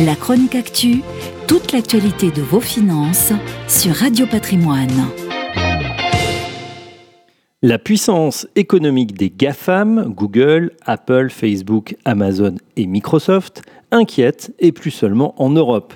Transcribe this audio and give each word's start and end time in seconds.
La 0.00 0.16
chronique 0.16 0.56
actu, 0.56 1.02
toute 1.46 1.70
l'actualité 1.70 2.32
de 2.32 2.42
vos 2.42 2.58
finances 2.58 3.32
sur 3.68 3.94
Radio 3.94 4.26
Patrimoine. 4.26 4.90
La 7.62 7.78
puissance 7.78 8.48
économique 8.56 9.16
des 9.16 9.30
GAFAM, 9.30 10.12
Google, 10.12 10.72
Apple, 10.84 11.28
Facebook, 11.30 11.94
Amazon 12.04 12.56
et 12.74 12.86
Microsoft, 12.86 13.62
inquiète, 13.92 14.52
et 14.58 14.72
plus 14.72 14.90
seulement 14.90 15.40
en 15.40 15.50
Europe. 15.50 15.94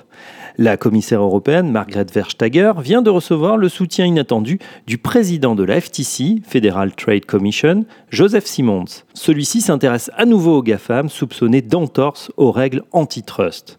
La 0.60 0.76
commissaire 0.76 1.22
européenne, 1.22 1.70
Margrethe 1.70 2.12
Verstager, 2.12 2.72
vient 2.80 3.00
de 3.00 3.10
recevoir 3.10 3.56
le 3.56 3.68
soutien 3.68 4.06
inattendu 4.06 4.58
du 4.88 4.98
président 4.98 5.54
de 5.54 5.62
la 5.62 5.80
FTC, 5.80 6.42
Federal 6.44 6.96
Trade 6.96 7.26
Commission, 7.26 7.84
Joseph 8.10 8.44
Simons. 8.44 9.04
Celui-ci 9.14 9.60
s'intéresse 9.60 10.10
à 10.16 10.24
nouveau 10.24 10.56
aux 10.56 10.62
GAFAM 10.64 11.10
soupçonnés 11.10 11.62
d'entorse 11.62 12.32
aux 12.36 12.50
règles 12.50 12.82
antitrust. 12.90 13.78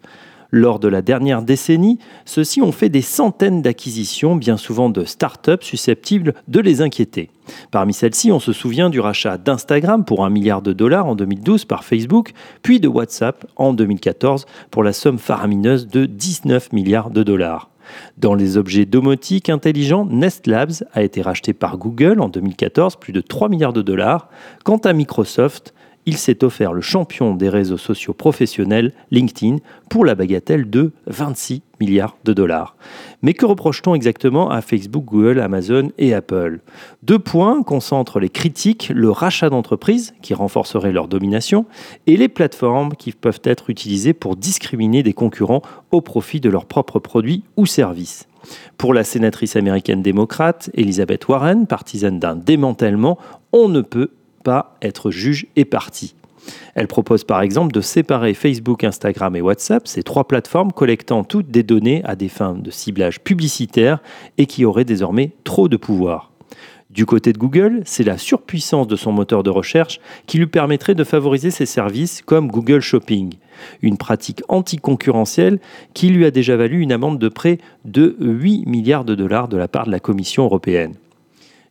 Lors 0.51 0.79
de 0.79 0.87
la 0.87 1.03
dernière 1.03 1.43
décennie, 1.43 1.99
ceux-ci 2.25 2.61
ont 2.61 2.71
fait 2.71 2.89
des 2.89 3.03
centaines 3.03 3.61
d'acquisitions, 3.61 4.35
bien 4.35 4.57
souvent 4.57 4.89
de 4.89 5.05
start-up 5.05 5.63
susceptibles 5.63 6.33
de 6.47 6.59
les 6.59 6.81
inquiéter. 6.81 7.29
Parmi 7.69 7.93
celles-ci, 7.93 8.31
on 8.31 8.39
se 8.39 8.51
souvient 8.51 8.89
du 8.89 8.99
rachat 8.99 9.37
d'Instagram 9.37 10.03
pour 10.05 10.25
un 10.25 10.31
milliard 10.31 10.63
de 10.63 10.73
dollars 10.73 11.05
en 11.05 11.15
2012 11.15 11.65
par 11.65 11.83
Facebook, 11.83 12.31
puis 12.63 12.79
de 12.79 12.87
WhatsApp 12.87 13.45
en 13.57 13.73
2014 13.73 14.47
pour 14.71 14.83
la 14.83 14.93
somme 14.93 15.19
faramineuse 15.19 15.87
de 15.87 16.05
19 16.05 16.73
milliards 16.73 17.11
de 17.11 17.21
dollars. 17.21 17.69
Dans 18.17 18.33
les 18.33 18.57
objets 18.57 18.85
domotiques 18.85 19.49
intelligents, 19.49 20.05
Nest 20.05 20.47
Labs 20.47 20.83
a 20.93 21.03
été 21.03 21.21
racheté 21.21 21.53
par 21.53 21.77
Google 21.77 22.21
en 22.21 22.29
2014, 22.29 22.95
plus 22.95 23.13
de 23.13 23.21
3 23.21 23.49
milliards 23.49 23.73
de 23.73 23.81
dollars. 23.81 24.29
Quant 24.63 24.77
à 24.77 24.93
Microsoft, 24.93 25.73
il 26.09 26.17
s'est 26.17 26.43
offert 26.43 26.73
le 26.73 26.81
champion 26.81 27.35
des 27.35 27.49
réseaux 27.49 27.77
sociaux 27.77 28.13
professionnels, 28.13 28.93
LinkedIn, 29.11 29.57
pour 29.91 30.05
la 30.05 30.15
bagatelle 30.15 30.67
de 30.67 30.91
26 31.05 31.61
milliards 31.79 32.17
de 32.25 32.33
dollars. 32.33 32.75
Mais 33.21 33.35
que 33.35 33.45
reproche-t-on 33.45 33.93
exactement 33.93 34.49
à 34.49 34.61
Facebook, 34.61 35.05
Google, 35.05 35.39
Amazon 35.39 35.91
et 35.99 36.15
Apple? 36.15 36.61
Deux 37.03 37.19
points 37.19 37.61
concentrent 37.61 38.19
les 38.19 38.29
critiques, 38.29 38.91
le 38.91 39.11
rachat 39.11 39.51
d'entreprises, 39.51 40.15
qui 40.23 40.33
renforcerait 40.33 40.91
leur 40.91 41.07
domination, 41.07 41.67
et 42.07 42.17
les 42.17 42.27
plateformes 42.27 42.95
qui 42.95 43.11
peuvent 43.11 43.41
être 43.43 43.69
utilisées 43.69 44.13
pour 44.13 44.35
discriminer 44.35 45.03
des 45.03 45.13
concurrents 45.13 45.61
au 45.91 46.01
profit 46.01 46.39
de 46.39 46.49
leurs 46.49 46.65
propres 46.65 46.97
produits 46.97 47.43
ou 47.55 47.67
services. 47.67 48.27
Pour 48.79 48.95
la 48.95 49.03
sénatrice 49.03 49.55
américaine 49.55 50.01
démocrate, 50.01 50.71
Elizabeth 50.73 51.27
Warren, 51.27 51.67
partisane 51.67 52.17
d'un 52.17 52.35
démantèlement, 52.35 53.19
on 53.53 53.69
ne 53.69 53.81
peut 53.81 54.09
pas 54.43 54.77
être 54.81 55.11
juge 55.11 55.47
et 55.55 55.65
partie. 55.65 56.15
Elle 56.75 56.87
propose 56.87 57.23
par 57.23 57.41
exemple 57.41 57.73
de 57.73 57.81
séparer 57.81 58.33
Facebook, 58.33 58.83
Instagram 58.83 59.35
et 59.35 59.41
WhatsApp, 59.41 59.87
ces 59.87 60.03
trois 60.03 60.27
plateformes 60.27 60.71
collectant 60.71 61.23
toutes 61.23 61.51
des 61.51 61.63
données 61.63 62.01
à 62.05 62.15
des 62.15 62.29
fins 62.29 62.55
de 62.55 62.71
ciblage 62.71 63.19
publicitaire 63.19 63.99
et 64.37 64.45
qui 64.45 64.65
auraient 64.65 64.85
désormais 64.85 65.31
trop 65.43 65.67
de 65.67 65.77
pouvoir. 65.77 66.31
Du 66.89 67.05
côté 67.05 67.33
de 67.33 67.37
Google, 67.37 67.83
c'est 67.85 68.03
la 68.03 68.17
surpuissance 68.17 68.87
de 68.87 68.95
son 68.95 69.11
moteur 69.11 69.43
de 69.43 69.51
recherche 69.51 69.99
qui 70.25 70.39
lui 70.39 70.47
permettrait 70.47 70.95
de 70.95 71.03
favoriser 71.03 71.51
ses 71.51 71.67
services 71.67 72.23
comme 72.23 72.47
Google 72.47 72.81
Shopping, 72.81 73.35
une 73.83 73.97
pratique 73.97 74.41
anticoncurrentielle 74.47 75.59
qui 75.93 76.09
lui 76.09 76.25
a 76.25 76.31
déjà 76.31 76.55
valu 76.55 76.81
une 76.81 76.91
amende 76.91 77.19
de 77.19 77.29
près 77.29 77.59
de 77.85 78.15
8 78.19 78.65
milliards 78.65 79.05
de 79.05 79.13
dollars 79.13 79.49
de 79.49 79.57
la 79.57 79.67
part 79.67 79.85
de 79.85 79.91
la 79.91 79.99
Commission 79.99 80.45
européenne. 80.45 80.95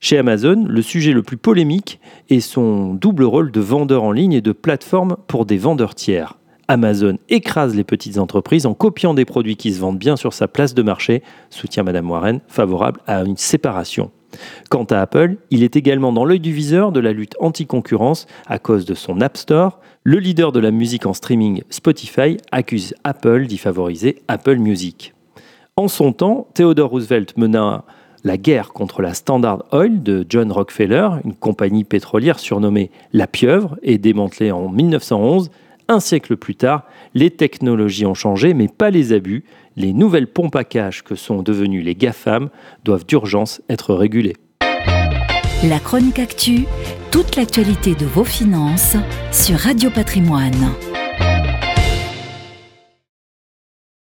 Chez 0.01 0.17
Amazon, 0.17 0.65
le 0.69 0.83
sujet 0.83 1.13
le 1.13 1.23
plus 1.23 1.37
polémique 1.37 1.99
est 2.31 2.41
son 2.41 2.95
double 2.95 3.25
rôle 3.25 3.51
de 3.51 3.61
vendeur 3.61 4.05
en 4.05 4.13
ligne 4.13 4.33
et 4.33 4.41
de 4.41 4.53
plateforme 4.53 5.17
pour 5.27 5.45
des 5.45 5.59
vendeurs 5.59 5.97
tiers. 5.97 6.39
Amazon 6.69 7.19
écrase 7.29 7.75
les 7.75 7.83
petites 7.83 8.19
entreprises 8.19 8.67
en 8.67 8.75
copiant 8.75 9.15
des 9.15 9.25
produits 9.25 9.57
qui 9.57 9.73
se 9.73 9.81
vendent 9.81 9.99
bien 9.99 10.17
sur 10.17 10.35
sa 10.35 10.47
place 10.47 10.75
de 10.75 10.83
marché, 10.83 11.23
soutient 11.51 11.83
Madame 11.83 12.09
Warren, 12.11 12.41
favorable 12.47 13.01
à 13.07 13.25
une 13.25 13.37
séparation. 13.37 14.13
Quant 14.71 14.85
à 14.85 15.01
Apple, 15.01 15.37
il 15.51 15.65
est 15.65 15.75
également 15.75 16.13
dans 16.13 16.25
l'œil 16.25 16.41
du 16.41 16.53
viseur 16.53 16.93
de 16.93 17.01
la 17.01 17.13
lutte 17.13 17.35
anti-concurrence 17.41 18.27
à 18.47 18.59
cause 18.59 18.85
de 18.85 18.95
son 18.95 19.21
App 19.21 19.37
Store. 19.37 19.81
Le 20.05 20.19
leader 20.19 20.53
de 20.53 20.61
la 20.61 20.71
musique 20.71 21.07
en 21.07 21.15
streaming, 21.15 21.63
Spotify, 21.71 22.37
accuse 22.53 22.95
Apple 23.03 23.47
d'y 23.47 23.59
favoriser 23.59 24.23
Apple 24.29 24.59
Music. 24.59 25.15
En 25.77 25.89
son 25.89 26.13
temps, 26.13 26.49
Theodore 26.55 26.91
Roosevelt 26.91 27.37
mena 27.37 27.85
la 28.25 28.37
guerre 28.37 28.73
contre 28.73 29.03
la 29.03 29.15
Standard 29.15 29.65
Oil 29.73 30.03
de 30.03 30.27
John 30.29 30.51
Rockefeller, 30.53 31.09
une 31.25 31.35
compagnie 31.35 31.85
pétrolière 31.85 32.39
surnommée 32.39 32.91
La 33.13 33.27
Pieuvre 33.27 33.79
et 33.83 33.99
démantelée 33.99 34.51
en 34.51 34.69
1911. 34.69 35.51
Un 35.89 36.01
siècle 36.01 36.37
plus 36.37 36.55
tard, 36.55 36.85
les 37.15 37.31
technologies 37.31 38.07
ont 38.07 38.15
changé, 38.15 38.55
mais 38.55 38.69
pas 38.69 38.91
les 38.91 39.13
abus. 39.13 39.45
Les 39.77 39.93
nouvelles 39.93 40.27
pompes 40.27 40.57
à 40.57 40.65
cash 40.65 41.03
que 41.03 41.15
sont 41.15 41.43
devenues 41.43 41.83
les 41.83 41.95
GAFAM 41.95 42.51
doivent 42.85 43.07
d'urgence 43.07 43.63
être 43.69 43.95
régulées. 43.95 44.37
La 45.65 45.79
chronique 45.79 46.19
actu, 46.19 46.67
toute 47.11 47.37
l'actualité 47.37 47.95
de 47.95 48.07
vos 48.07 48.25
finances 48.25 48.97
sur 49.33 49.57
Radio 49.59 49.91
Patrimoine. 49.91 50.73